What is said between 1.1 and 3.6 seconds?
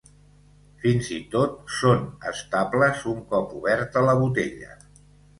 i tot són estables un cop